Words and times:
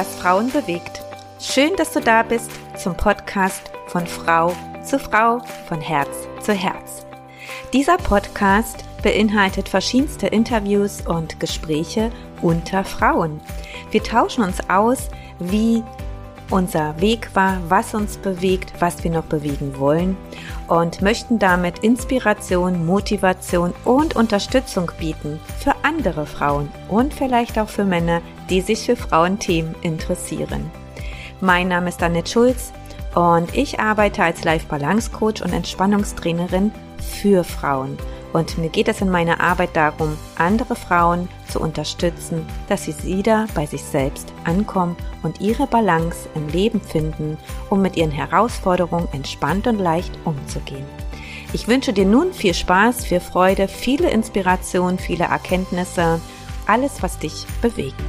was 0.00 0.14
Frauen 0.14 0.50
bewegt. 0.50 1.02
Schön, 1.38 1.76
dass 1.76 1.92
du 1.92 2.00
da 2.00 2.22
bist 2.22 2.50
zum 2.82 2.96
Podcast 2.96 3.70
von 3.88 4.06
Frau 4.06 4.56
zu 4.82 4.98
Frau, 4.98 5.42
von 5.68 5.78
Herz 5.78 6.08
zu 6.42 6.54
Herz. 6.54 7.04
Dieser 7.74 7.98
Podcast 7.98 8.82
beinhaltet 9.02 9.68
verschiedenste 9.68 10.26
Interviews 10.28 11.02
und 11.02 11.38
Gespräche 11.38 12.10
unter 12.40 12.82
Frauen. 12.82 13.42
Wir 13.90 14.02
tauschen 14.02 14.42
uns 14.42 14.70
aus, 14.70 15.10
wie 15.38 15.84
unser 16.48 16.98
Weg 16.98 17.28
war, 17.34 17.58
was 17.68 17.92
uns 17.92 18.16
bewegt, 18.16 18.72
was 18.78 19.04
wir 19.04 19.10
noch 19.10 19.24
bewegen 19.24 19.78
wollen 19.78 20.16
und 20.66 21.02
möchten 21.02 21.38
damit 21.38 21.80
Inspiration, 21.80 22.86
Motivation 22.86 23.74
und 23.84 24.16
Unterstützung 24.16 24.90
bieten 24.98 25.38
für 25.62 25.74
andere 25.90 26.24
Frauen 26.24 26.70
und 26.88 27.12
vielleicht 27.12 27.58
auch 27.58 27.68
für 27.68 27.84
Männer, 27.84 28.22
die 28.48 28.60
sich 28.60 28.86
für 28.86 28.94
Frauenthemen 28.94 29.74
interessieren. 29.82 30.70
Mein 31.40 31.66
Name 31.66 31.88
ist 31.88 32.00
Annette 32.02 32.30
Schulz 32.30 32.72
und 33.16 33.56
ich 33.56 33.80
arbeite 33.80 34.22
als 34.22 34.44
Life 34.44 34.66
Balance 34.68 35.10
Coach 35.10 35.42
und 35.42 35.52
Entspannungstrainerin 35.52 36.70
für 36.98 37.42
Frauen. 37.42 37.98
Und 38.32 38.56
mir 38.58 38.68
geht 38.68 38.86
es 38.86 39.00
in 39.00 39.10
meiner 39.10 39.40
Arbeit 39.40 39.70
darum, 39.74 40.16
andere 40.38 40.76
Frauen 40.76 41.28
zu 41.48 41.60
unterstützen, 41.60 42.46
dass 42.68 42.84
sie 42.84 42.94
wieder 43.02 43.48
bei 43.56 43.66
sich 43.66 43.82
selbst 43.82 44.32
ankommen 44.44 44.96
und 45.24 45.40
ihre 45.40 45.66
Balance 45.66 46.28
im 46.36 46.46
Leben 46.46 46.80
finden, 46.80 47.36
um 47.68 47.82
mit 47.82 47.96
ihren 47.96 48.12
Herausforderungen 48.12 49.08
entspannt 49.10 49.66
und 49.66 49.80
leicht 49.80 50.16
umzugehen. 50.24 50.86
Ich 51.52 51.66
wünsche 51.66 51.92
dir 51.92 52.06
nun 52.06 52.32
viel 52.32 52.54
Spaß, 52.54 53.04
viel 53.04 53.18
Freude, 53.18 53.66
viele 53.66 54.08
Inspirationen, 54.10 55.00
viele 55.00 55.24
Erkenntnisse, 55.24 56.20
alles, 56.66 57.02
was 57.02 57.18
dich 57.18 57.44
bewegt. 57.60 58.00